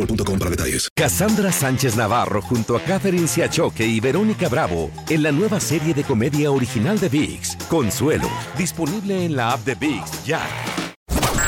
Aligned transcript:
boostmobile.com 0.00 0.38
para 0.38 0.50
detalles. 0.50 0.88
Cassandra 0.94 1.52
Sánchez 1.52 1.96
Navarro 1.96 2.42
junto 2.42 2.76
a 2.76 2.80
Catherine 2.80 3.28
Siachoque 3.28 3.86
y 3.86 4.00
Verónica 4.00 4.48
Bravo 4.48 4.90
en 5.08 5.22
la 5.22 5.32
nueva 5.32 5.60
serie 5.60 5.94
de 5.94 6.04
comedia 6.04 6.50
original 6.50 6.98
de 6.98 7.08
VIX, 7.08 7.56
Consuelo, 7.68 8.30
disponible 8.56 9.24
en 9.24 9.36
la 9.36 9.52
app 9.52 9.64
de 9.64 9.74
VIX 9.74 10.24
ya. 10.24 10.40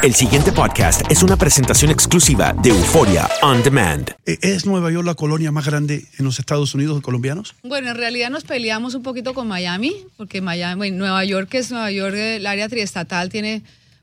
El 0.03 0.14
siguiente 0.14 0.50
podcast 0.50 1.09
es 1.12 1.22
una 1.22 1.36
presentación 1.36 1.92
exclusiva 1.92 2.53
de 2.61 2.70
Euforia 2.70 3.28
On 3.42 3.62
Demand. 3.62 4.11
Eh, 4.27 4.36
¿Es 4.42 4.66
Nueva 4.66 4.91
York 4.91 5.06
la 5.06 5.14
colonia 5.14 5.53
más 5.53 5.64
grande 5.64 6.05
en 6.19 6.25
los 6.25 6.41
Estados 6.41 6.75
Unidos 6.75 6.97
de 6.97 7.03
colombianos? 7.03 7.55
Bueno, 7.62 7.91
en 7.91 7.97
realidad 7.97 8.28
nos 8.28 8.42
peleamos 8.42 8.97
un 8.97 9.05
poquito 9.05 9.33
con 9.33 9.47
Miami, 9.47 9.94
porque 10.16 10.41
Miami, 10.41 10.77
bueno, 10.77 10.97
Nueva 10.97 11.25
York, 11.25 11.48
que 11.48 11.59
es 11.59 11.70
Nueva 11.70 11.92
York, 11.92 12.16
el 12.16 12.47
área 12.47 12.69
triestatal, 12.69 13.28
tiene 13.28 13.62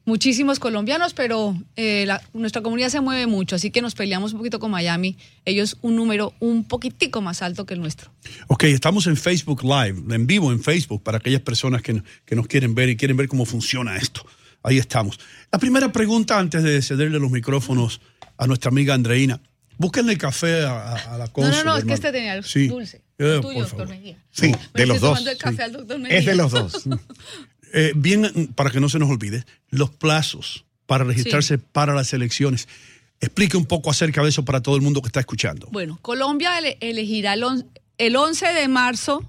muchísimos 0.09 0.59
colombianos, 0.59 1.13
pero 1.13 1.55
eh, 1.77 2.03
la- 2.05 2.21
nuestra 2.33 2.61
comunidad 2.61 2.89
se 2.89 2.99
mueve 2.99 3.27
mucho, 3.27 3.55
así 3.55 3.71
que 3.71 3.81
nos 3.81 3.95
peleamos 3.95 4.33
un 4.33 4.39
poquito 4.39 4.59
con 4.59 4.71
Miami. 4.71 5.16
Ellos 5.45 5.77
un 5.81 5.95
número 5.95 6.33
un 6.39 6.66
poquitico 6.66 7.21
más 7.21 7.41
alto 7.41 7.66
que 7.66 7.75
el 7.75 7.79
nuestro. 7.79 8.11
Ok, 8.47 8.63
estamos 8.66 9.07
en 9.07 9.16
Facebook 9.16 9.63
Live, 9.63 10.03
en 10.13 10.27
vivo 10.27 10.51
en 10.51 10.61
Facebook, 10.61 11.01
para 11.03 11.19
aquellas 11.19 11.41
personas 11.41 11.81
que, 11.81 12.01
que 12.25 12.35
nos 12.35 12.47
quieren 12.47 12.75
ver 12.75 12.89
y 12.89 12.97
quieren 12.97 13.16
ver 13.16 13.27
cómo 13.29 13.45
funciona 13.45 13.95
esto. 13.95 14.25
Ahí 14.63 14.77
estamos. 14.77 15.17
La 15.51 15.59
primera 15.59 15.91
pregunta, 15.91 16.38
antes 16.38 16.63
de 16.63 16.81
cederle 16.81 17.19
los 17.19 17.31
micrófonos 17.31 18.01
a 18.38 18.47
nuestra 18.47 18.69
amiga 18.69 18.94
Andreina. 18.95 19.39
Búsquenle 19.77 20.17
café 20.17 20.63
a, 20.66 20.71
a- 20.94 21.13
a 21.16 21.17
la 21.17 21.25
No, 21.27 21.31
cónsul, 21.31 21.63
no, 21.66 21.71
no, 21.71 21.77
es 21.77 21.85
que 21.85 21.94
este 21.94 22.11
tenía 22.11 22.33
el 22.33 22.44
Sí. 22.44 22.67
dulce. 22.67 22.97
Eh, 23.17 23.35
El 23.35 23.41
por 23.41 23.51
tuyo, 23.53 23.63
doctor 23.66 23.88
Mejía. 23.88 24.17
Sí, 24.31 24.51
de 24.73 24.85
los 24.85 24.99
dos. 24.99 25.11
tomando 25.11 25.31
el 25.31 25.38
café 25.38 25.63
al 25.63 25.71
doctor 25.71 25.99
Mejía. 25.99 26.17
Es 26.19 26.25
de 26.25 26.35
los 26.35 26.51
dos. 26.51 26.83
Eh, 27.74 27.91
bien, 27.96 28.52
para 28.56 28.69
que 28.72 28.80
no 28.80 28.90
se 28.90 29.00
nos 29.00 29.09
olvide, 29.09 29.44
los 29.69 29.90
plazos 29.91 30.66
para 30.85 31.03
registrarse 31.03 31.57
para 31.57 31.94
las 31.94 32.13
elecciones. 32.13 32.68
Explique 33.22 33.57
un 33.57 33.66
poco 33.66 33.91
acerca 33.91 34.24
de 34.24 34.30
eso 34.30 34.46
para 34.46 34.62
todo 34.62 34.75
el 34.75 34.81
mundo 34.81 35.02
que 35.02 35.07
está 35.07 35.19
escuchando. 35.19 35.68
Bueno, 35.72 36.00
Colombia 36.02 36.58
ele- 36.58 36.78
elegirá 36.79 37.34
el, 37.34 37.44
on- 37.44 37.66
el 37.97 38.16
11 38.16 38.47
de 38.53 38.68
marzo 38.68 39.24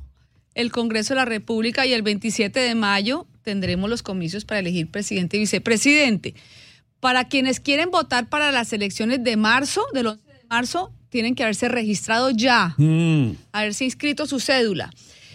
el 0.55 0.73
Congreso 0.73 1.15
de 1.15 1.21
la 1.21 1.25
República 1.27 1.87
y 1.87 1.93
el 1.93 2.03
27 2.03 2.59
de 2.61 2.75
mayo 2.75 3.27
tendremos 3.43 3.89
los 3.89 4.03
comicios 4.03 4.45
para 4.45 4.59
elegir 4.61 4.89
presidente 4.91 5.37
y 5.37 5.41
vicepresidente. 5.41 6.34
Para 6.99 7.29
quienes 7.29 7.61
quieren 7.61 7.91
votar 7.91 8.29
para 8.29 8.50
las 8.53 8.73
elecciones 8.73 9.23
de 9.25 9.37
marzo, 9.37 9.87
del 9.95 10.09
11 10.09 10.23
de 10.27 10.45
marzo, 10.50 10.93
tienen 11.09 11.34
que 11.34 11.43
haberse 11.45 11.69
registrado 11.69 12.31
ya, 12.31 12.75
Mm. 12.79 13.33
haberse 13.53 13.84
inscrito 13.84 14.27
su 14.27 14.41
cédula. 14.41 14.91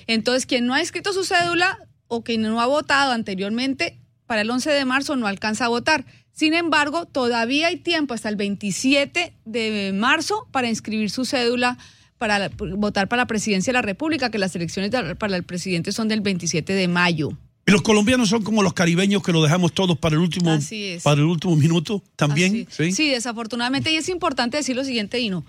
Entonces, 0.07 0.45
quien 0.45 0.65
no 0.67 0.73
ha 0.73 0.81
inscrito 0.81 1.11
su 1.13 1.23
cédula 1.23 1.79
o 2.07 2.23
quien 2.23 2.41
no 2.41 2.59
ha 2.61 2.65
votado 2.67 3.11
anteriormente, 3.11 3.97
para 4.27 4.41
el 4.41 4.49
11 4.49 4.71
de 4.71 4.85
marzo 4.85 5.15
no 5.15 5.27
alcanza 5.27 5.65
a 5.65 5.69
votar. 5.69 6.05
Sin 6.31 6.53
embargo, 6.53 7.05
todavía 7.05 7.67
hay 7.67 7.77
tiempo 7.77 8.13
hasta 8.13 8.29
el 8.29 8.35
27 8.35 9.33
de 9.45 9.91
marzo 9.93 10.47
para 10.51 10.67
inscribir 10.67 11.09
su 11.09 11.25
cédula 11.25 11.77
para 12.17 12.39
la- 12.39 12.49
votar 12.77 13.07
para 13.07 13.23
la 13.23 13.27
presidencia 13.27 13.71
de 13.71 13.75
la 13.75 13.81
República, 13.81 14.29
que 14.31 14.37
las 14.39 14.55
elecciones 14.55 14.91
de- 14.91 15.15
para 15.15 15.35
el 15.35 15.43
presidente 15.43 15.91
son 15.91 16.07
del 16.07 16.21
27 16.21 16.73
de 16.73 16.87
mayo. 16.87 17.31
Y 17.67 17.71
los 17.71 17.81
colombianos 17.81 18.29
son 18.29 18.43
como 18.43 18.61
los 18.63 18.73
caribeños 18.73 19.23
que 19.23 19.31
lo 19.31 19.41
dejamos 19.41 19.73
todos 19.73 19.97
para 19.97 20.15
el 20.15 20.21
último, 20.21 20.57
para 21.03 21.19
el 21.21 21.25
último 21.27 21.55
minuto 21.55 22.03
también. 22.15 22.67
Sí, 22.69 23.09
desafortunadamente. 23.09 23.91
Y 23.91 23.95
es 23.95 24.07
importante 24.09 24.57
decir 24.57 24.75
lo 24.75 24.83
siguiente, 24.83 25.17
Dino. 25.17 25.43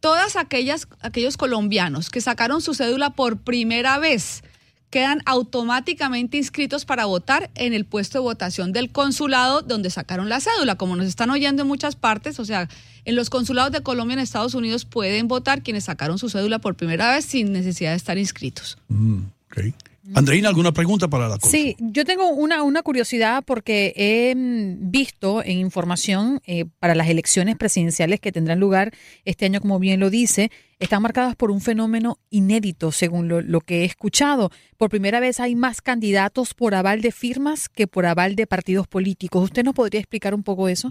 Todas 0.00 0.36
aquellas, 0.36 0.88
aquellos 1.00 1.36
colombianos 1.36 2.10
que 2.10 2.20
sacaron 2.20 2.60
su 2.60 2.74
cédula 2.74 3.10
por 3.10 3.38
primera 3.38 3.98
vez 3.98 4.42
quedan 4.90 5.22
automáticamente 5.24 6.36
inscritos 6.36 6.84
para 6.84 7.06
votar 7.06 7.50
en 7.54 7.72
el 7.72 7.84
puesto 7.84 8.18
de 8.18 8.22
votación 8.22 8.72
del 8.72 8.90
consulado 8.90 9.62
donde 9.62 9.88
sacaron 9.88 10.28
la 10.28 10.40
cédula. 10.40 10.76
Como 10.76 10.96
nos 10.96 11.06
están 11.06 11.30
oyendo 11.30 11.62
en 11.62 11.68
muchas 11.68 11.96
partes, 11.96 12.40
o 12.40 12.44
sea, 12.44 12.68
en 13.04 13.16
los 13.16 13.30
consulados 13.30 13.72
de 13.72 13.82
Colombia 13.82 14.14
en 14.14 14.20
Estados 14.20 14.54
Unidos 14.54 14.84
pueden 14.84 15.28
votar 15.28 15.62
quienes 15.62 15.84
sacaron 15.84 16.18
su 16.18 16.28
cédula 16.28 16.58
por 16.58 16.74
primera 16.74 17.12
vez 17.12 17.24
sin 17.24 17.52
necesidad 17.52 17.90
de 17.90 17.96
estar 17.96 18.18
inscritos. 18.18 18.78
Mm, 18.88 19.22
ok. 19.50 19.89
Andreina, 20.14 20.48
¿alguna 20.48 20.72
pregunta 20.72 21.08
para 21.08 21.28
la 21.28 21.38
cosa? 21.38 21.50
Sí, 21.50 21.76
yo 21.78 22.04
tengo 22.04 22.30
una, 22.30 22.62
una 22.62 22.82
curiosidad 22.82 23.44
porque 23.44 23.92
he 23.96 24.34
mm, 24.34 24.90
visto 24.90 25.44
en 25.44 25.58
información 25.58 26.40
eh, 26.46 26.64
para 26.78 26.94
las 26.94 27.08
elecciones 27.08 27.56
presidenciales 27.56 28.18
que 28.18 28.32
tendrán 28.32 28.60
lugar 28.60 28.92
este 29.24 29.44
año, 29.44 29.60
como 29.60 29.78
bien 29.78 30.00
lo 30.00 30.08
dice, 30.08 30.50
están 30.78 31.02
marcadas 31.02 31.36
por 31.36 31.50
un 31.50 31.60
fenómeno 31.60 32.18
inédito, 32.30 32.92
según 32.92 33.28
lo, 33.28 33.42
lo 33.42 33.60
que 33.60 33.82
he 33.82 33.84
escuchado. 33.84 34.50
Por 34.78 34.88
primera 34.88 35.20
vez 35.20 35.38
hay 35.38 35.54
más 35.54 35.82
candidatos 35.82 36.54
por 36.54 36.74
aval 36.74 37.02
de 37.02 37.12
firmas 37.12 37.68
que 37.68 37.86
por 37.86 38.06
aval 38.06 38.36
de 38.36 38.46
partidos 38.46 38.88
políticos. 38.88 39.44
¿Usted 39.44 39.64
nos 39.64 39.74
podría 39.74 40.00
explicar 40.00 40.34
un 40.34 40.42
poco 40.42 40.68
eso? 40.68 40.90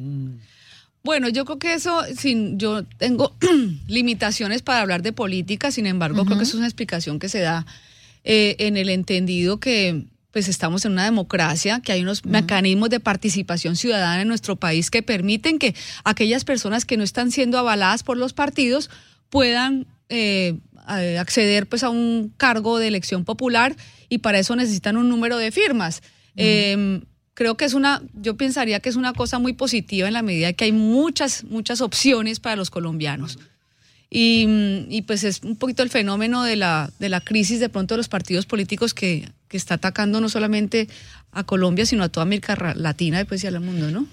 Bueno, 1.03 1.29
yo 1.29 1.45
creo 1.45 1.57
que 1.57 1.73
eso, 1.73 2.03
sin, 2.15 2.59
yo 2.59 2.85
tengo 2.85 3.35
limitaciones 3.87 4.61
para 4.61 4.81
hablar 4.81 5.01
de 5.01 5.13
política, 5.13 5.71
sin 5.71 5.87
embargo, 5.87 6.25
creo 6.25 6.37
que 6.37 6.43
eso 6.43 6.51
es 6.51 6.59
una 6.59 6.67
explicación 6.67 7.17
que 7.19 7.29
se 7.29 7.39
da 7.39 7.65
eh, 8.23 8.55
en 8.59 8.77
el 8.77 8.89
entendido 8.89 9.59
que 9.59 10.05
pues 10.31 10.47
estamos 10.47 10.85
en 10.85 10.91
una 10.91 11.05
democracia, 11.05 11.81
que 11.83 11.91
hay 11.91 12.03
unos 12.03 12.23
mecanismos 12.23 12.89
de 12.89 12.99
participación 12.99 13.75
ciudadana 13.75 14.21
en 14.21 14.27
nuestro 14.27 14.57
país 14.57 14.91
que 14.91 15.01
permiten 15.01 15.57
que 15.57 15.73
aquellas 16.03 16.43
personas 16.45 16.85
que 16.85 16.97
no 16.97 17.03
están 17.03 17.31
siendo 17.31 17.57
avaladas 17.57 18.03
por 18.03 18.17
los 18.17 18.33
partidos 18.33 18.91
puedan 19.29 19.87
eh, 20.09 20.59
acceder 20.85 21.67
pues 21.67 21.83
a 21.83 21.89
un 21.89 22.31
cargo 22.37 22.77
de 22.77 22.87
elección 22.87 23.25
popular 23.25 23.75
y 24.07 24.19
para 24.19 24.37
eso 24.39 24.55
necesitan 24.55 24.97
un 24.97 25.09
número 25.09 25.37
de 25.37 25.51
firmas. 25.51 26.03
Eh, 26.35 27.01
creo 27.39 27.55
que 27.55 27.63
es 27.63 27.73
una, 27.73 28.03
yo 28.13 28.35
pensaría 28.35 28.81
que 28.81 28.89
es 28.89 28.97
una 28.97 29.13
cosa 29.13 29.39
muy 29.39 29.53
positiva 29.53 30.09
en 30.09 30.13
la 30.13 30.21
medida 30.21 30.51
que 30.51 30.65
hay 30.65 30.73
muchas, 30.73 31.45
muchas 31.45 31.79
opciones 31.79 32.41
para 32.41 32.57
los 32.57 32.69
colombianos. 32.69 33.39
Y, 34.09 34.47
mm, 34.47 34.91
y, 34.91 35.01
pues 35.03 35.23
es 35.23 35.41
un 35.43 35.55
poquito 35.55 35.83
el 35.83 35.89
fenómeno 35.89 36.43
de 36.43 36.55
la, 36.55 36.91
de 36.99 37.09
la 37.09 37.21
crisis 37.21 37.59
de 37.59 37.69
pronto 37.69 37.93
de 37.93 37.97
los 37.97 38.09
partidos 38.09 38.45
políticos 38.45 38.93
que, 38.93 39.29
que 39.47 39.57
está 39.57 39.75
atacando 39.75 40.19
no 40.19 40.29
solamente 40.29 40.87
a 41.31 41.43
Colombia, 41.43 41.85
sino 41.85 42.03
a 42.03 42.09
toda 42.09 42.23
América 42.23 42.73
Latina 42.75 43.21
y 43.21 43.25
pues 43.25 43.43
y 43.43 43.47
al 43.47 43.59
mundo, 43.59 43.91
¿no? 43.91 44.07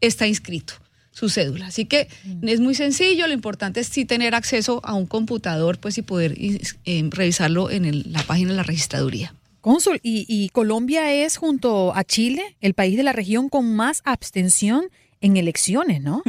está 0.00 0.26
inscrito 0.26 0.72
su 1.16 1.30
cédula. 1.30 1.68
Así 1.68 1.86
que 1.86 2.08
es 2.42 2.60
muy 2.60 2.74
sencillo, 2.74 3.26
lo 3.26 3.32
importante 3.32 3.80
es 3.80 3.86
sí 3.88 4.04
tener 4.04 4.34
acceso 4.34 4.82
a 4.84 4.92
un 4.92 5.06
computador 5.06 5.78
pues 5.78 5.96
y 5.96 6.02
poder 6.02 6.34
eh, 6.38 7.08
revisarlo 7.10 7.70
en 7.70 7.86
el- 7.86 8.12
la 8.12 8.22
página 8.22 8.50
de 8.50 8.56
la 8.56 8.62
registraduría. 8.62 9.34
Cónsul, 9.62 9.98
y, 10.02 10.26
y 10.28 10.50
Colombia 10.50 11.10
es 11.14 11.38
junto 11.38 11.94
a 11.96 12.04
Chile 12.04 12.42
el 12.60 12.74
país 12.74 12.98
de 12.98 13.02
la 13.02 13.12
región 13.12 13.48
con 13.48 13.74
más 13.74 14.02
abstención 14.04 14.84
en 15.22 15.38
elecciones, 15.38 16.02
¿no? 16.02 16.22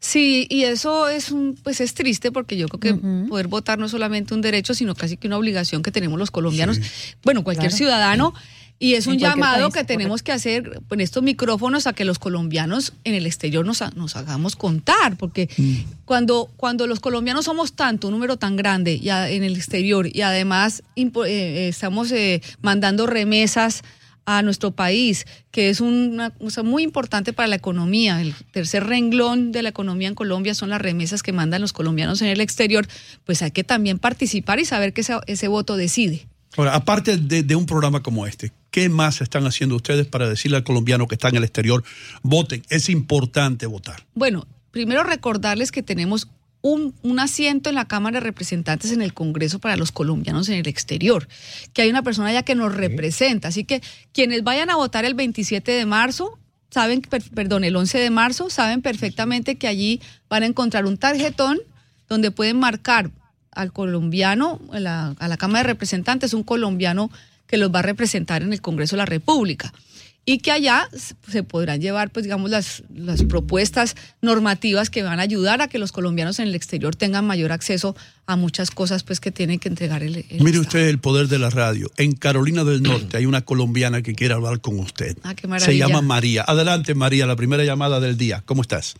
Sí, 0.00 0.46
y 0.50 0.64
eso 0.64 1.08
es 1.08 1.30
un, 1.30 1.54
pues 1.62 1.80
es 1.80 1.94
triste 1.94 2.32
porque 2.32 2.56
yo 2.56 2.66
creo 2.68 2.80
que 2.80 3.00
poder 3.28 3.46
votar 3.46 3.78
no 3.78 3.84
es 3.86 3.92
solamente 3.92 4.34
un 4.34 4.42
derecho, 4.42 4.74
sino 4.74 4.94
casi 4.96 5.16
que 5.16 5.28
una 5.28 5.38
obligación 5.38 5.82
que 5.82 5.92
tenemos 5.92 6.18
los 6.18 6.32
colombianos, 6.32 6.80
bueno, 7.22 7.44
cualquier 7.44 7.68
Claro. 7.70 7.76
ciudadano. 7.78 8.34
Y 8.78 8.92
es 8.94 9.06
un 9.06 9.14
llamado 9.18 9.70
país, 9.70 9.74
que 9.74 9.84
tenemos 9.84 10.22
que 10.22 10.32
hacer 10.32 10.80
en 10.90 11.00
estos 11.00 11.22
micrófonos 11.22 11.86
a 11.86 11.94
que 11.94 12.04
los 12.04 12.18
colombianos 12.18 12.92
en 13.04 13.14
el 13.14 13.24
exterior 13.26 13.64
nos, 13.64 13.80
ha- 13.80 13.90
nos 13.96 14.16
hagamos 14.16 14.54
contar, 14.54 15.16
porque 15.16 15.48
cuando, 16.04 16.50
cuando 16.56 16.86
los 16.86 17.00
colombianos 17.00 17.46
somos 17.46 17.72
tanto, 17.72 18.08
un 18.08 18.12
número 18.14 18.36
tan 18.36 18.54
grande 18.56 19.00
ya 19.00 19.30
en 19.30 19.44
el 19.44 19.56
exterior 19.56 20.06
y 20.14 20.20
además 20.20 20.82
impo- 20.94 21.26
eh, 21.26 21.30
eh, 21.64 21.68
estamos 21.68 22.12
eh, 22.12 22.42
mandando 22.60 23.06
remesas 23.06 23.82
a 24.26 24.42
nuestro 24.42 24.72
país, 24.72 25.24
que 25.52 25.70
es 25.70 25.80
una 25.80 26.30
cosa 26.30 26.62
muy 26.64 26.82
importante 26.82 27.32
para 27.32 27.46
la 27.46 27.56
economía. 27.56 28.20
El 28.20 28.34
tercer 28.50 28.84
renglón 28.84 29.52
de 29.52 29.62
la 29.62 29.68
economía 29.68 30.08
en 30.08 30.14
Colombia 30.16 30.52
son 30.54 30.68
las 30.70 30.82
remesas 30.82 31.22
que 31.22 31.32
mandan 31.32 31.60
los 31.62 31.72
colombianos 31.72 32.20
en 32.22 32.28
el 32.28 32.40
exterior, 32.40 32.86
pues 33.24 33.40
hay 33.42 33.52
que 33.52 33.62
también 33.64 33.98
participar 34.00 34.58
y 34.58 34.64
saber 34.64 34.92
que 34.92 35.00
ese, 35.02 35.14
ese 35.28 35.46
voto 35.48 35.76
decide. 35.76 36.26
Ahora, 36.56 36.74
aparte 36.74 37.18
de, 37.18 37.42
de 37.42 37.54
un 37.54 37.66
programa 37.66 38.02
como 38.02 38.26
este, 38.26 38.50
¿qué 38.76 38.90
más 38.90 39.22
están 39.22 39.46
haciendo 39.46 39.74
ustedes 39.74 40.06
para 40.06 40.28
decirle 40.28 40.58
al 40.58 40.62
colombiano 40.64 41.06
que 41.08 41.14
está 41.14 41.30
en 41.30 41.36
el 41.36 41.44
exterior, 41.44 41.82
voten? 42.22 42.62
Es 42.68 42.90
importante 42.90 43.64
votar. 43.64 44.04
Bueno, 44.14 44.46
primero 44.70 45.02
recordarles 45.02 45.72
que 45.72 45.82
tenemos 45.82 46.28
un, 46.60 46.94
un 47.02 47.18
asiento 47.18 47.70
en 47.70 47.74
la 47.76 47.86
Cámara 47.86 48.20
de 48.20 48.26
Representantes 48.26 48.92
en 48.92 49.00
el 49.00 49.14
Congreso 49.14 49.60
para 49.60 49.78
los 49.78 49.92
colombianos 49.92 50.50
en 50.50 50.56
el 50.56 50.68
exterior, 50.68 51.26
que 51.72 51.80
hay 51.80 51.88
una 51.88 52.02
persona 52.02 52.30
ya 52.34 52.42
que 52.42 52.54
nos 52.54 52.74
representa. 52.74 53.48
Así 53.48 53.64
que 53.64 53.80
quienes 54.12 54.44
vayan 54.44 54.68
a 54.68 54.76
votar 54.76 55.06
el 55.06 55.14
27 55.14 55.72
de 55.72 55.86
marzo, 55.86 56.38
saben, 56.70 57.00
per- 57.00 57.22
perdón, 57.34 57.64
el 57.64 57.76
11 57.76 57.96
de 57.98 58.10
marzo, 58.10 58.50
saben 58.50 58.82
perfectamente 58.82 59.56
que 59.56 59.68
allí 59.68 60.02
van 60.28 60.42
a 60.42 60.46
encontrar 60.46 60.84
un 60.84 60.98
tarjetón 60.98 61.60
donde 62.10 62.30
pueden 62.30 62.58
marcar 62.58 63.10
al 63.52 63.72
colombiano, 63.72 64.60
a 64.70 64.80
la, 64.80 65.14
a 65.18 65.28
la 65.28 65.36
Cámara 65.38 65.60
de 65.60 65.68
Representantes, 65.72 66.34
un 66.34 66.42
colombiano 66.42 67.10
que 67.46 67.56
los 67.56 67.72
va 67.74 67.80
a 67.80 67.82
representar 67.82 68.42
en 68.42 68.52
el 68.52 68.60
Congreso 68.60 68.96
de 68.96 68.98
la 68.98 69.06
República. 69.06 69.72
Y 70.28 70.38
que 70.38 70.50
allá 70.50 70.88
se 71.28 71.44
podrán 71.44 71.80
llevar, 71.80 72.10
pues 72.10 72.24
digamos, 72.24 72.50
las, 72.50 72.82
las 72.92 73.22
propuestas 73.22 73.94
normativas 74.20 74.90
que 74.90 75.04
van 75.04 75.20
a 75.20 75.22
ayudar 75.22 75.62
a 75.62 75.68
que 75.68 75.78
los 75.78 75.92
colombianos 75.92 76.40
en 76.40 76.48
el 76.48 76.56
exterior 76.56 76.96
tengan 76.96 77.24
mayor 77.24 77.52
acceso 77.52 77.94
a 78.26 78.34
muchas 78.34 78.72
cosas 78.72 79.04
pues 79.04 79.20
que 79.20 79.30
tienen 79.30 79.60
que 79.60 79.68
entregar 79.68 80.02
el, 80.02 80.16
el 80.16 80.24
Mire 80.40 80.46
Estado. 80.46 80.60
usted 80.62 80.88
el 80.88 80.98
poder 80.98 81.28
de 81.28 81.38
la 81.38 81.48
radio. 81.50 81.92
En 81.96 82.12
Carolina 82.16 82.64
del 82.64 82.82
Norte 82.82 83.18
hay 83.18 83.24
una 83.26 83.42
colombiana 83.42 84.02
que 84.02 84.16
quiere 84.16 84.34
hablar 84.34 84.60
con 84.60 84.80
usted. 84.80 85.16
Ah, 85.22 85.36
qué 85.36 85.42
Se 85.42 85.46
maravilla. 85.46 85.86
llama 85.86 86.02
María. 86.02 86.44
Adelante, 86.44 86.96
María, 86.96 87.24
la 87.26 87.36
primera 87.36 87.62
llamada 87.62 88.00
del 88.00 88.16
día. 88.16 88.42
¿Cómo 88.46 88.62
estás? 88.62 88.96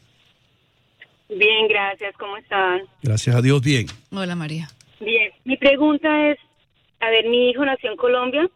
Bien, 1.28 1.66
gracias. 1.68 2.14
¿Cómo 2.20 2.36
están? 2.36 2.82
Gracias 3.02 3.34
a 3.34 3.42
Dios, 3.42 3.60
bien. 3.62 3.86
Hola 4.12 4.36
María. 4.36 4.70
Bien. 5.00 5.32
Mi 5.44 5.56
pregunta 5.56 6.06
es, 6.30 6.38
a 7.00 7.10
ver, 7.10 7.26
mi 7.28 7.50
hijo 7.50 7.64
nació 7.64 7.90
en 7.90 7.96
Colombia, 7.96 8.48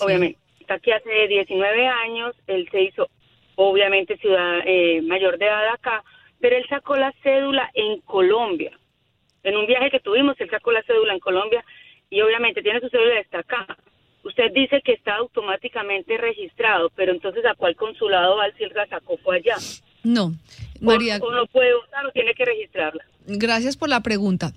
obviamente. 0.00 0.38
Está 0.60 0.74
aquí 0.74 0.92
hace 0.92 1.28
19 1.28 1.86
años. 1.86 2.36
Él 2.46 2.68
se 2.70 2.82
hizo, 2.82 3.08
obviamente, 3.56 4.16
ciudad 4.18 4.60
eh, 4.64 5.02
mayor 5.02 5.38
de 5.38 5.46
edad 5.46 5.68
acá, 5.74 6.04
pero 6.40 6.56
él 6.56 6.64
sacó 6.68 6.96
la 6.96 7.12
cédula 7.22 7.70
en 7.74 8.00
Colombia. 8.02 8.78
En 9.42 9.56
un 9.56 9.66
viaje 9.66 9.90
que 9.90 10.00
tuvimos, 10.00 10.40
él 10.40 10.50
sacó 10.50 10.70
la 10.70 10.82
cédula 10.82 11.14
en 11.14 11.20
Colombia 11.20 11.64
y 12.10 12.20
obviamente 12.20 12.62
tiene 12.62 12.80
su 12.80 12.88
cédula 12.88 13.18
está 13.18 13.40
acá. 13.40 13.66
Usted 14.22 14.52
dice 14.52 14.82
que 14.84 14.92
está 14.92 15.16
automáticamente 15.16 16.18
registrado, 16.18 16.90
pero 16.94 17.12
entonces 17.12 17.44
¿a 17.46 17.54
cuál 17.54 17.74
consulado 17.74 18.36
va 18.36 18.50
si 18.56 18.64
él 18.64 18.72
la 18.74 18.86
sacó 18.86 19.16
fue 19.18 19.36
allá? 19.36 19.56
No, 20.02 20.32
María. 20.80 21.18
O, 21.22 21.26
o 21.26 21.32
no 21.32 21.46
puede 21.46 21.74
votar 21.74 22.06
o 22.06 22.12
tiene 22.12 22.34
que 22.34 22.44
registrarla. 22.44 23.04
Gracias 23.26 23.76
por 23.76 23.88
la 23.88 24.00
pregunta. 24.00 24.52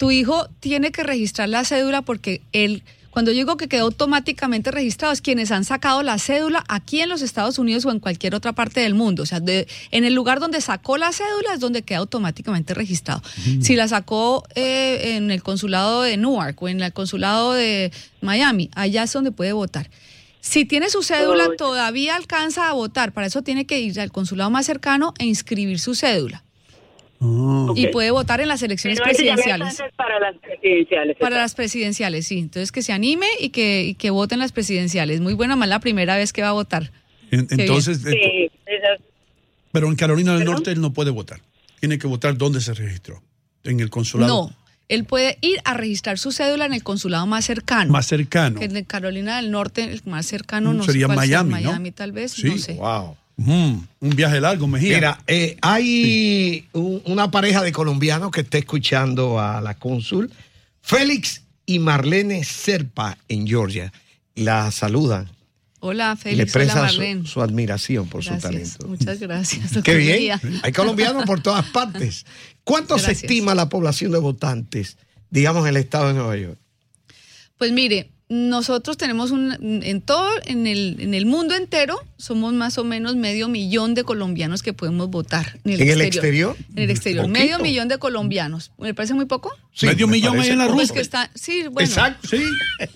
Tu 0.00 0.10
hijo 0.10 0.48
tiene 0.60 0.92
que 0.92 1.02
registrar 1.02 1.50
la 1.50 1.62
cédula 1.62 2.00
porque 2.00 2.40
él, 2.54 2.82
cuando 3.10 3.32
yo 3.32 3.36
digo 3.36 3.58
que 3.58 3.68
quedó 3.68 3.82
automáticamente 3.82 4.70
registrado, 4.70 5.12
es 5.12 5.20
quienes 5.20 5.50
han 5.50 5.62
sacado 5.66 6.02
la 6.02 6.18
cédula 6.18 6.64
aquí 6.68 7.02
en 7.02 7.10
los 7.10 7.20
Estados 7.20 7.58
Unidos 7.58 7.84
o 7.84 7.90
en 7.90 8.00
cualquier 8.00 8.34
otra 8.34 8.54
parte 8.54 8.80
del 8.80 8.94
mundo. 8.94 9.24
O 9.24 9.26
sea, 9.26 9.40
de- 9.40 9.68
en 9.90 10.04
el 10.04 10.14
lugar 10.14 10.40
donde 10.40 10.62
sacó 10.62 10.96
la 10.96 11.12
cédula 11.12 11.52
es 11.52 11.60
donde 11.60 11.82
queda 11.82 11.98
automáticamente 11.98 12.72
registrado. 12.72 13.20
Si 13.60 13.76
la 13.76 13.88
sacó 13.88 14.42
eh, 14.54 15.16
en 15.16 15.30
el 15.30 15.42
consulado 15.42 16.00
de 16.00 16.16
Newark 16.16 16.62
o 16.62 16.68
en 16.68 16.80
el 16.80 16.94
consulado 16.94 17.52
de 17.52 17.92
Miami, 18.22 18.70
allá 18.74 19.02
es 19.02 19.12
donde 19.12 19.32
puede 19.32 19.52
votar. 19.52 19.90
Si 20.40 20.64
tiene 20.64 20.88
su 20.88 21.02
cédula, 21.02 21.44
todavía 21.58 22.16
alcanza 22.16 22.70
a 22.70 22.72
votar. 22.72 23.12
Para 23.12 23.26
eso 23.26 23.42
tiene 23.42 23.66
que 23.66 23.78
ir 23.80 24.00
al 24.00 24.10
consulado 24.10 24.48
más 24.48 24.64
cercano 24.64 25.12
e 25.18 25.26
inscribir 25.26 25.78
su 25.78 25.94
cédula. 25.94 26.42
Y 27.22 27.84
Ok. 27.86 27.92
puede 27.92 28.10
votar 28.10 28.40
en 28.40 28.48
las 28.48 28.62
elecciones 28.62 28.98
presidenciales. 29.00 29.78
para 29.96 30.18
las 30.18 30.36
presidenciales. 30.38 31.16
Para 31.18 31.36
las 31.36 31.54
presidenciales, 31.54 32.26
sí. 32.26 32.38
Entonces 32.38 32.72
que 32.72 32.80
se 32.82 32.92
anime 32.94 33.26
y 33.38 33.50
que, 33.50 33.84
y 33.84 33.94
que 33.94 34.08
voten 34.10 34.38
las 34.38 34.52
presidenciales. 34.52 35.20
Muy 35.20 35.34
buena, 35.34 35.54
más 35.54 35.68
la 35.68 35.80
primera 35.80 36.16
vez 36.16 36.32
que 36.32 36.40
va 36.42 36.48
a 36.48 36.52
votar. 36.52 36.90
En- 37.30 37.46
entonces, 37.50 38.02
ento- 38.04 38.10
Sí, 38.12 38.50
pero 39.72 39.88
en 39.88 39.96
Carolina 39.96 40.32
del 40.32 40.40
¿Perdón? 40.40 40.54
Norte 40.54 40.72
él 40.72 40.80
no 40.80 40.92
puede 40.92 41.10
votar. 41.10 41.40
Tiene 41.78 41.98
que 41.98 42.06
votar 42.06 42.36
donde 42.38 42.60
se 42.60 42.72
registró. 42.74 43.22
En 43.64 43.80
el 43.80 43.90
consulado 43.90 44.48
No, 44.48 44.56
él 44.88 45.04
puede 45.04 45.36
ir 45.42 45.60
a 45.66 45.74
registrar 45.74 46.18
su 46.18 46.32
cédula 46.32 46.64
en 46.64 46.72
el 46.72 46.82
consulado 46.82 47.26
más 47.26 47.44
cercano. 47.44 47.92
más 47.92 48.06
cercano. 48.06 48.58
Que 48.58 48.64
en 48.64 48.84
Carolina 48.84 49.36
del 49.36 49.50
Norte, 49.50 49.84
el 49.84 50.00
más 50.06 50.24
cercano, 50.26 50.72
Mm, 50.72 50.76
no 50.78 50.82
sería 50.84 51.06
sé 51.06 51.14
cuál 51.14 51.28
sea, 51.28 51.42
Miami, 51.44 51.64
¿no? 51.64 51.70
Miami 51.70 51.90
tal 51.92 52.12
vez, 52.12 52.32
Sí. 52.32 52.48
no 52.48 52.56
sé. 52.58 52.74
Wow. 52.74 53.16
Mm, 53.42 53.78
un 54.00 54.10
viaje 54.10 54.38
largo, 54.40 54.66
Mejía. 54.66 54.94
Mira, 54.96 55.22
eh, 55.26 55.56
hay 55.62 56.68
un- 56.72 57.00
una 57.06 57.30
pareja 57.30 57.62
de 57.62 57.72
colombianos 57.72 58.30
que 58.30 58.42
está 58.42 58.58
escuchando 58.58 59.40
a 59.40 59.60
la 59.62 59.74
cónsul, 59.78 60.30
Félix 60.82 61.42
y 61.64 61.78
Marlene 61.78 62.44
Serpa 62.44 63.16
en 63.28 63.46
Georgia. 63.46 63.92
La 64.34 64.70
saludan. 64.70 65.30
Hola, 65.82 66.12
y 66.12 66.16
le 66.16 66.16
Félix. 66.16 66.34
Hola, 66.36 66.42
expresan 66.42 66.90
su, 66.90 66.98
Marlene. 66.98 67.26
su 67.26 67.40
admiración 67.42 68.08
por 68.08 68.22
su 68.22 68.36
talento. 68.36 68.86
Muchas 68.86 69.18
gracias. 69.20 69.72
Qué 69.82 69.94
bien. 69.96 70.38
Hay 70.62 70.72
colombianos 70.72 71.24
por 71.24 71.40
todas 71.40 71.64
partes. 71.70 72.26
¿Cuánto 72.62 72.98
se 72.98 73.12
estima 73.12 73.54
la 73.54 73.70
población 73.70 74.12
de 74.12 74.18
votantes, 74.18 74.98
digamos, 75.30 75.62
en 75.62 75.68
el 75.68 75.76
estado 75.78 76.08
de 76.08 76.14
Nueva 76.14 76.36
York? 76.36 76.58
Pues 77.56 77.72
mire, 77.72 78.10
nosotros 78.30 78.96
tenemos 78.96 79.32
un, 79.32 79.82
en 79.82 80.00
todo, 80.00 80.28
en 80.44 80.68
el, 80.68 80.98
en 81.00 81.14
el 81.14 81.26
mundo 81.26 81.56
entero, 81.56 81.98
somos 82.16 82.52
más 82.52 82.78
o 82.78 82.84
menos 82.84 83.16
medio 83.16 83.48
millón 83.48 83.94
de 83.94 84.04
colombianos 84.04 84.62
que 84.62 84.72
podemos 84.72 85.10
votar. 85.10 85.58
En 85.64 85.72
el, 85.72 85.80
¿En 85.82 85.88
el 85.88 86.00
exterior? 86.02 86.56
En 86.76 86.84
el 86.84 86.90
exterior, 86.90 87.24
Poquito. 87.24 87.40
medio 87.40 87.58
millón 87.58 87.88
de 87.88 87.98
colombianos. 87.98 88.70
¿Me 88.78 88.94
parece 88.94 89.14
muy 89.14 89.24
poco? 89.24 89.52
Sí, 89.74 89.86
Medio 89.86 90.06
me 90.06 90.12
millón 90.12 90.38
en 90.44 90.58
la 90.58 90.66
poco. 90.66 90.76
Pues 90.76 90.92
que 90.92 91.00
está, 91.00 91.28
sí, 91.34 91.64
bueno, 91.72 91.88
Exacto. 91.88 92.28
Sí. 92.28 92.40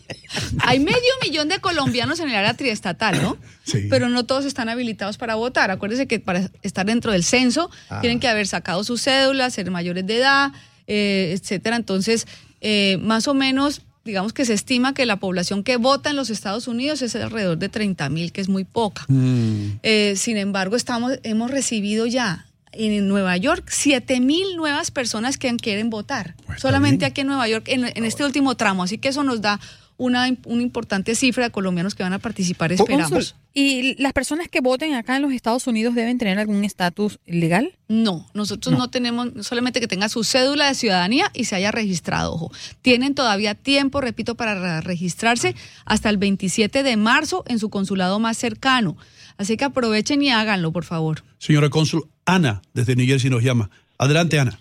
hay 0.60 0.78
medio 0.78 1.00
millón 1.22 1.48
de 1.48 1.58
colombianos 1.58 2.20
en 2.20 2.28
el 2.28 2.36
área 2.36 2.54
triestatal, 2.54 3.20
¿no? 3.20 3.36
Sí. 3.64 3.86
Pero 3.88 4.10
no 4.10 4.24
todos 4.26 4.44
están 4.44 4.68
habilitados 4.68 5.16
para 5.16 5.36
votar. 5.36 5.70
Acuérdense 5.70 6.06
que 6.06 6.20
para 6.20 6.50
estar 6.62 6.84
dentro 6.86 7.12
del 7.12 7.24
censo 7.24 7.70
Ah. 7.88 8.00
tienen 8.02 8.20
que 8.20 8.28
haber 8.28 8.46
sacado 8.46 8.84
su 8.84 8.98
cédula, 8.98 9.48
ser 9.50 9.70
mayores 9.70 10.06
de 10.06 10.18
edad, 10.18 10.52
eh, 10.86 11.34
etcétera. 11.36 11.74
Entonces, 11.76 12.26
eh, 12.60 12.98
más 13.00 13.26
o 13.26 13.32
menos, 13.34 13.80
digamos 14.04 14.32
que 14.32 14.44
se 14.44 14.52
estima 14.52 14.94
que 14.94 15.06
la 15.06 15.16
población 15.16 15.64
que 15.64 15.76
vota 15.76 16.10
en 16.10 16.16
los 16.16 16.30
Estados 16.30 16.68
Unidos 16.68 17.02
es 17.02 17.16
alrededor 17.16 17.58
de 17.58 17.68
30 17.68 18.08
mil, 18.10 18.32
que 18.32 18.40
es 18.40 18.48
muy 18.48 18.64
poca. 18.64 19.04
Mm. 19.08 19.78
Eh, 19.82 20.14
sin 20.16 20.36
embargo, 20.36 20.76
estamos, 20.76 21.18
hemos 21.22 21.50
recibido 21.50 22.06
ya 22.06 22.46
en 22.72 23.08
Nueva 23.08 23.36
York 23.36 23.64
7 23.68 24.20
mil 24.20 24.56
nuevas 24.56 24.90
personas 24.90 25.38
que 25.38 25.54
quieren 25.56 25.90
votar. 25.90 26.34
Pues 26.46 26.60
solamente 26.60 27.04
aquí 27.06 27.22
en 27.22 27.28
Nueva 27.28 27.48
York, 27.48 27.64
en, 27.68 27.84
en 27.84 28.04
este 28.04 28.24
último 28.24 28.56
tramo. 28.56 28.82
Así 28.82 28.98
que 28.98 29.08
eso 29.08 29.22
nos 29.22 29.40
da 29.40 29.60
una, 29.96 30.28
una 30.46 30.62
importante 30.62 31.14
cifra 31.14 31.44
de 31.44 31.50
colombianos 31.50 31.94
que 31.94 32.02
van 32.02 32.12
a 32.12 32.18
participar, 32.18 32.72
esperamos. 32.72 33.36
¿Y 33.56 33.94
las 34.02 34.12
personas 34.12 34.48
que 34.48 34.60
voten 34.60 34.94
acá 34.94 35.14
en 35.16 35.22
los 35.22 35.32
Estados 35.32 35.66
Unidos 35.68 35.94
deben 35.94 36.18
tener 36.18 36.38
algún 36.40 36.64
estatus 36.64 37.20
legal? 37.26 37.72
No, 37.86 38.26
nosotros 38.34 38.76
no. 38.76 38.90
tenemos 38.90 39.28
solamente 39.46 39.78
que 39.78 39.86
tenga 39.86 40.08
su 40.08 40.24
cédula 40.24 40.66
de 40.66 40.74
ciudadanía 40.74 41.30
y 41.34 41.44
se 41.44 41.54
haya 41.54 41.70
registrado. 41.70 42.32
Ojo, 42.34 42.50
tienen 42.82 43.14
todavía 43.14 43.54
tiempo, 43.54 44.00
repito, 44.00 44.34
para 44.34 44.54
re- 44.56 44.80
registrarse 44.80 45.54
hasta 45.84 46.10
el 46.10 46.16
27 46.18 46.82
de 46.82 46.96
marzo 46.96 47.44
en 47.46 47.60
su 47.60 47.70
consulado 47.70 48.18
más 48.18 48.36
cercano. 48.36 48.96
Así 49.36 49.56
que 49.56 49.64
aprovechen 49.64 50.20
y 50.22 50.30
háganlo, 50.30 50.72
por 50.72 50.84
favor. 50.84 51.22
Señora 51.38 51.70
cónsul, 51.70 52.08
Ana, 52.24 52.62
desde 52.72 52.96
New 52.96 53.06
Jersey 53.06 53.30
nos 53.30 53.42
llama. 53.44 53.70
Adelante, 53.98 54.40
Ana. 54.40 54.58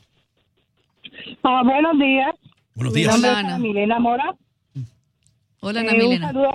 Ah, 1.43 1.61
buenos 1.63 1.97
días. 1.99 2.35
Buenos 2.75 2.93
Mi 2.93 3.01
días. 3.01 3.15
Hola, 3.15 3.39
Ana. 3.39 3.57
Milena 3.57 3.99
Mora. 3.99 4.35
Hola, 5.65 5.79
Eh, 5.81 5.83
Ana 5.89 5.93
Milena. 5.93 6.27
Un 6.27 6.33
saludo, 6.33 6.53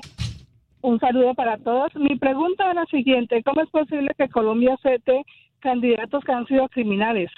un 0.82 1.00
saludo 1.00 1.34
para 1.34 1.56
todos. 1.58 1.90
Mi 1.96 2.16
pregunta 2.18 2.68
es 2.68 2.74
la 2.74 2.84
siguiente. 2.86 3.42
¿Cómo 3.42 3.62
es 3.62 3.70
posible 3.70 4.10
que 4.18 4.28
Colombia 4.28 4.74
acepte 4.74 5.22
candidatos 5.60 6.22
que 6.24 6.32
han 6.32 6.46
sido 6.46 6.68
criminales 6.68 7.30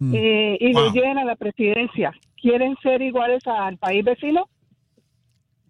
Mm. 0.00 0.14
eh, 0.14 0.58
y 0.60 0.72
Wow. 0.74 0.82
los 0.84 0.92
lleven 0.92 1.18
a 1.18 1.24
la 1.24 1.34
presidencia? 1.36 2.12
¿Quieren 2.40 2.76
ser 2.82 3.02
iguales 3.02 3.42
al 3.46 3.78
país 3.78 4.04
vecino? 4.04 4.48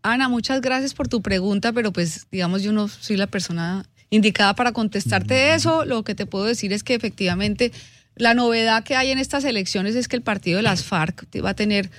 Ana, 0.02 0.28
muchas 0.28 0.60
gracias 0.60 0.92
por 0.94 1.08
tu 1.08 1.22
pregunta, 1.22 1.72
pero 1.72 1.92
pues 1.92 2.26
digamos 2.30 2.62
yo 2.62 2.72
no 2.72 2.88
soy 2.88 3.16
la 3.16 3.26
persona 3.26 3.84
indicada 4.10 4.54
para 4.54 4.72
contestarte 4.72 5.54
eso. 5.54 5.84
Lo 5.84 6.02
que 6.02 6.14
te 6.14 6.26
puedo 6.26 6.44
decir 6.44 6.72
es 6.72 6.82
que 6.82 6.94
efectivamente 6.94 7.72
la 8.16 8.34
novedad 8.34 8.84
que 8.84 8.96
hay 8.96 9.10
en 9.12 9.18
estas 9.18 9.44
elecciones 9.44 9.94
es 9.96 10.08
que 10.08 10.16
el 10.16 10.22
partido 10.22 10.56
de 10.58 10.62
las 10.62 10.84
FARC 10.84 11.26
va 11.44 11.50
a 11.50 11.54
tener 11.54 11.90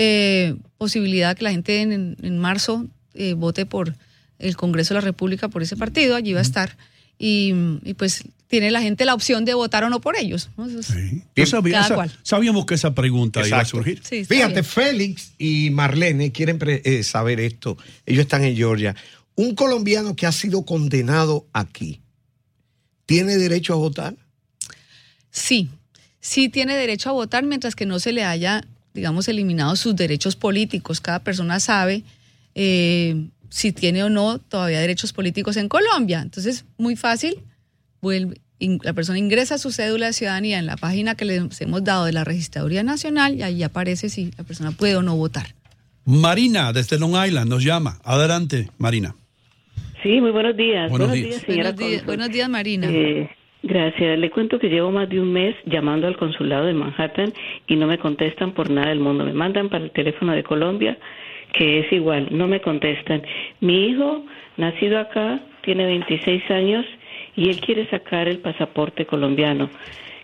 eh, 0.00 0.54
posibilidad 0.78 1.36
que 1.36 1.42
la 1.42 1.50
gente 1.50 1.82
en, 1.82 2.16
en 2.22 2.38
marzo 2.38 2.86
eh, 3.14 3.34
vote 3.34 3.66
por 3.66 3.94
el 4.38 4.56
Congreso 4.56 4.94
de 4.94 5.00
la 5.00 5.04
República, 5.04 5.48
por 5.48 5.62
ese 5.64 5.76
partido, 5.76 6.14
allí 6.14 6.32
va 6.32 6.38
a 6.38 6.42
estar. 6.42 6.76
Y, 7.18 7.52
y, 7.82 7.94
pues 7.94 8.22
tiene 8.46 8.70
la 8.70 8.80
gente 8.80 9.04
la 9.04 9.12
opción 9.14 9.44
de 9.44 9.54
votar 9.54 9.82
o 9.82 9.90
no 9.90 10.00
por 10.00 10.16
ellos. 10.16 10.50
¿no? 10.56 10.68
Sabía- 10.82 11.72
Cada 11.72 11.84
esa- 11.86 11.94
cual. 11.96 12.12
sabíamos 12.22 12.64
que 12.64 12.74
esa 12.74 12.94
pregunta 12.94 13.44
iba 13.46 13.58
a 13.58 13.64
surgir. 13.64 14.00
Sí, 14.08 14.24
Fíjate, 14.24 14.52
bien. 14.52 14.64
Félix 14.64 15.32
y 15.36 15.70
Marlene 15.70 16.30
quieren 16.30 16.58
pre- 16.60 16.80
eh, 16.84 17.02
saber 17.02 17.40
esto. 17.40 17.76
Ellos 18.06 18.20
están 18.22 18.44
en 18.44 18.54
Georgia. 18.56 18.94
Un 19.34 19.56
colombiano 19.56 20.14
que 20.14 20.26
ha 20.26 20.32
sido 20.32 20.64
condenado 20.64 21.46
aquí, 21.52 22.00
¿tiene 23.04 23.36
derecho 23.36 23.72
a 23.72 23.76
votar? 23.76 24.14
Sí, 25.30 25.68
sí 26.20 26.48
tiene 26.48 26.76
derecho 26.76 27.10
a 27.10 27.12
votar 27.12 27.44
mientras 27.44 27.74
que 27.74 27.86
no 27.86 27.98
se 27.98 28.12
le 28.12 28.24
haya, 28.24 28.62
digamos, 28.98 29.26
eliminado 29.28 29.74
sus 29.76 29.96
derechos 29.96 30.36
políticos. 30.36 31.00
Cada 31.00 31.20
persona 31.20 31.58
sabe 31.60 32.02
eh, 32.54 33.26
si 33.48 33.72
tiene 33.72 34.02
o 34.04 34.10
no 34.10 34.38
todavía 34.38 34.80
derechos 34.80 35.12
políticos 35.12 35.56
en 35.56 35.68
Colombia. 35.68 36.20
Entonces, 36.22 36.64
muy 36.76 36.96
fácil, 36.96 37.38
vuelve, 38.02 38.40
in- 38.58 38.80
la 38.82 38.92
persona 38.92 39.18
ingresa 39.18 39.56
su 39.58 39.70
cédula 39.70 40.06
de 40.06 40.12
ciudadanía 40.12 40.58
en 40.58 40.66
la 40.66 40.76
página 40.76 41.14
que 41.14 41.24
les 41.24 41.60
hemos 41.60 41.82
dado 41.84 42.04
de 42.04 42.12
la 42.12 42.24
Registraduría 42.24 42.82
Nacional 42.82 43.34
y 43.36 43.42
ahí 43.42 43.62
aparece 43.62 44.08
si 44.10 44.30
la 44.36 44.44
persona 44.44 44.72
puede 44.72 44.96
o 44.96 45.02
no 45.02 45.16
votar. 45.16 45.54
Marina, 46.04 46.72
desde 46.72 46.98
Long 46.98 47.14
Island, 47.26 47.48
nos 47.50 47.62
llama. 47.64 47.98
Adelante, 48.04 48.68
Marina. 48.78 49.14
Sí, 50.02 50.20
muy 50.20 50.30
buenos 50.30 50.56
días. 50.56 50.90
Buenos 50.90 51.08
Buenos, 51.08 51.14
días. 51.14 51.28
días, 51.28 51.42
señora 51.42 51.70
Buenos 51.72 51.78
días, 51.78 51.90
cónsul. 52.02 52.06
buenos 52.06 52.28
días, 52.34 52.48
Marina. 52.48 52.86
Eh, 52.90 53.30
gracias. 53.62 54.18
Le 54.18 54.30
cuento 54.30 54.58
que 54.58 54.68
llevo 54.68 54.90
más 54.90 55.08
de 55.08 55.20
un 55.20 55.32
mes 55.32 55.54
llamando 55.64 56.06
al 56.06 56.16
consulado 56.16 56.66
de 56.66 56.74
Manhattan 56.74 57.32
y 57.66 57.76
no 57.76 57.86
me 57.86 57.98
contestan 57.98 58.52
por 58.52 58.70
nada 58.70 58.88
del 58.88 59.00
mundo. 59.00 59.24
Me 59.24 59.32
mandan 59.32 59.68
para 59.68 59.84
el 59.84 59.90
teléfono 59.90 60.32
de 60.32 60.42
Colombia, 60.42 60.98
que 61.52 61.80
es 61.80 61.92
igual, 61.92 62.28
no 62.30 62.46
me 62.46 62.60
contestan. 62.60 63.22
Mi 63.60 63.86
hijo, 63.86 64.24
nacido 64.56 64.98
acá, 64.98 65.40
tiene 65.62 65.86
26 65.86 66.50
años 66.50 66.86
y 67.36 67.48
él 67.48 67.60
quiere 67.60 67.86
sacar 67.86 68.28
el 68.28 68.38
pasaporte 68.38 69.06
colombiano. 69.06 69.70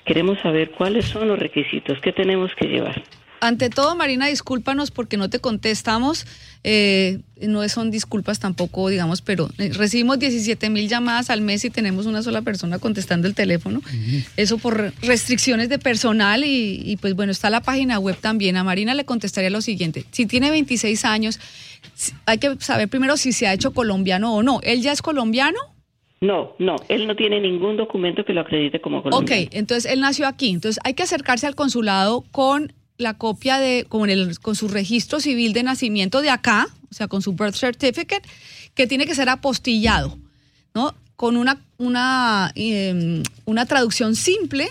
Queremos 0.04 0.38
saber 0.40 0.70
cuáles 0.70 1.06
son 1.06 1.28
los 1.28 1.38
requisitos, 1.38 1.98
qué 2.00 2.12
tenemos 2.12 2.54
que 2.54 2.68
llevar. 2.68 3.02
Ante 3.44 3.68
todo, 3.68 3.94
Marina, 3.94 4.26
discúlpanos 4.26 4.90
porque 4.90 5.18
no 5.18 5.28
te 5.28 5.38
contestamos. 5.38 6.26
Eh, 6.64 7.20
no 7.42 7.68
son 7.68 7.90
disculpas 7.90 8.40
tampoco, 8.40 8.88
digamos, 8.88 9.20
pero 9.20 9.50
eh, 9.58 9.70
recibimos 9.74 10.18
17 10.18 10.70
mil 10.70 10.88
llamadas 10.88 11.28
al 11.28 11.42
mes 11.42 11.62
y 11.66 11.68
tenemos 11.68 12.06
una 12.06 12.22
sola 12.22 12.40
persona 12.40 12.78
contestando 12.78 13.28
el 13.28 13.34
teléfono. 13.34 13.82
Eso 14.38 14.56
por 14.56 14.94
restricciones 15.02 15.68
de 15.68 15.78
personal 15.78 16.42
y, 16.42 16.80
y, 16.86 16.96
pues 16.96 17.14
bueno, 17.14 17.32
está 17.32 17.50
la 17.50 17.60
página 17.60 17.98
web 17.98 18.16
también. 18.18 18.56
A 18.56 18.64
Marina 18.64 18.94
le 18.94 19.04
contestaría 19.04 19.50
lo 19.50 19.60
siguiente. 19.60 20.06
Si 20.10 20.24
tiene 20.24 20.50
26 20.50 21.04
años, 21.04 21.38
hay 22.24 22.38
que 22.38 22.56
saber 22.60 22.88
primero 22.88 23.18
si 23.18 23.32
se 23.32 23.46
ha 23.46 23.52
hecho 23.52 23.74
colombiano 23.74 24.34
o 24.34 24.42
no. 24.42 24.60
¿Él 24.62 24.80
ya 24.80 24.92
es 24.92 25.02
colombiano? 25.02 25.58
No, 26.22 26.54
no, 26.58 26.76
él 26.88 27.06
no 27.06 27.14
tiene 27.14 27.42
ningún 27.42 27.76
documento 27.76 28.24
que 28.24 28.32
lo 28.32 28.40
acredite 28.40 28.80
como 28.80 29.02
colombiano. 29.02 29.42
Ok, 29.42 29.50
entonces 29.52 29.92
él 29.92 30.00
nació 30.00 30.26
aquí. 30.26 30.48
Entonces 30.48 30.80
hay 30.82 30.94
que 30.94 31.02
acercarse 31.02 31.46
al 31.46 31.54
consulado 31.54 32.24
con 32.30 32.72
la 32.96 33.14
copia 33.14 33.58
de, 33.58 33.86
con, 33.88 34.10
el, 34.10 34.38
con 34.40 34.54
su 34.54 34.68
registro 34.68 35.20
civil 35.20 35.52
de 35.52 35.62
nacimiento 35.62 36.20
de 36.20 36.30
acá, 36.30 36.68
o 36.90 36.94
sea, 36.94 37.08
con 37.08 37.22
su 37.22 37.32
birth 37.32 37.56
certificate, 37.56 38.28
que 38.74 38.86
tiene 38.86 39.06
que 39.06 39.14
ser 39.14 39.28
apostillado, 39.28 40.18
¿no? 40.74 40.94
Con 41.16 41.36
una, 41.36 41.60
una, 41.78 42.52
eh, 42.54 43.22
una 43.44 43.66
traducción 43.66 44.16
simple 44.16 44.68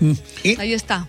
Mm. 0.00 0.12
Ahí 0.58 0.72
está. 0.72 1.06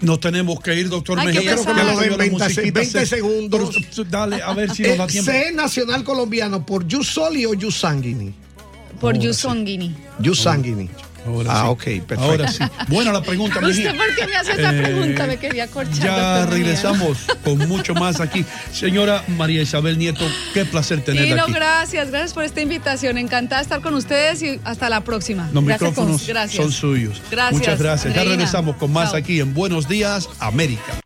Nos 0.00 0.20
tenemos 0.20 0.60
que 0.60 0.74
ir, 0.78 0.88
doctor 0.90 1.18
Hay 1.18 1.28
que 1.28 1.32
Mejía. 1.34 1.52
empezar. 1.52 1.72
Creo 1.74 1.86
Que 1.86 1.92
lo 1.94 2.00
den 2.00 2.10
la 2.10 2.16
20, 2.18 2.38
musiquita 2.44 2.80
20 2.80 3.00
se- 3.00 3.06
segundos. 3.16 3.76
Pero, 3.94 4.04
dale, 4.10 4.42
a 4.42 4.52
ver 4.52 4.70
si 4.74 4.82
nos 4.82 4.98
da 4.98 5.04
Eh, 5.04 5.08
tiempo. 5.08 5.30
¿C 5.30 5.52
nacional 5.52 6.04
colombiano 6.04 6.66
por 6.66 6.86
Yus 6.86 7.08
Soli 7.08 7.46
o 7.46 7.54
Yus 7.54 7.78
Sanguini? 7.80 8.34
Por 8.96 9.14
Ahora 9.14 9.24
Yusongini. 9.26 9.94
Yus 10.18 10.40
Sanguini. 10.40 10.88
Ahora 11.26 11.50
ah, 11.52 11.62
sí. 11.62 11.68
ok, 11.70 12.06
perfecto. 12.06 12.22
Ahora 12.22 12.48
sí. 12.48 12.62
Buena 12.86 13.12
la 13.12 13.20
pregunta. 13.20 13.58
¿Usted 13.58 13.96
por 13.96 14.14
qué 14.14 14.26
me 14.28 14.36
hace 14.36 14.52
esa 14.52 14.72
Eh, 14.72 14.80
pregunta? 14.80 15.26
Me 15.26 15.36
quería 15.38 15.66
corchar. 15.66 16.04
Ya 16.04 16.46
regresamos 16.46 17.18
con 17.44 17.58
mucho 17.68 17.94
más 17.94 18.20
aquí. 18.20 18.44
Señora 18.72 19.24
María 19.36 19.60
Isabel 19.60 19.98
Nieto, 19.98 20.24
qué 20.54 20.64
placer 20.64 21.00
tenerla 21.02 21.34
no, 21.34 21.42
aquí. 21.44 21.52
gracias, 21.52 22.10
gracias 22.12 22.32
por 22.32 22.44
esta 22.44 22.60
invitación. 22.60 23.18
Encantada 23.18 23.60
de 23.60 23.62
estar 23.64 23.80
con 23.80 23.94
ustedes 23.94 24.40
y 24.42 24.60
hasta 24.62 24.88
la 24.88 25.00
próxima. 25.00 25.50
Los 25.52 25.64
Gracias, 25.64 25.90
micrófonos. 25.90 26.26
Gracias. 26.28 26.62
son 26.62 26.70
suyos. 26.70 27.20
Gracias, 27.28 27.60
Muchas 27.60 27.78
gracias. 27.80 28.14
Ya 28.14 28.22
regresamos 28.22 28.76
con 28.76 28.92
más 28.92 29.10
Chao. 29.10 29.18
aquí 29.18 29.40
en 29.40 29.52
Buenos 29.52 29.88
Días, 29.88 30.28
América. 30.38 31.05